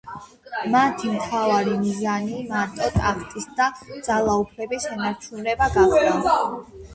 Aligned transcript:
მათი 0.75 1.09
მთავარი 1.17 1.75
მიზანი 1.81 2.39
მარტო 2.53 2.87
ტახტისა 2.95 3.53
და 3.61 3.69
ძალაუფლების 4.09 4.89
შენარჩუნება 4.89 5.69
გახდა. 5.77 6.35